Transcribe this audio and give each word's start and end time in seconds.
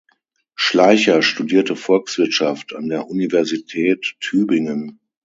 Schleicher 0.55 1.21
studierte 1.21 1.75
Volkswirtschaft 1.75 2.73
an 2.73 2.89
der 2.89 3.05
Universität 3.07 4.15
Tübingen. 4.19 4.99